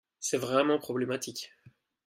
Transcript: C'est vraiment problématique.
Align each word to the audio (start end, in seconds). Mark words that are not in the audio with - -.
C'est 0.19 0.39
vraiment 0.39 0.79
problématique. 0.79 1.53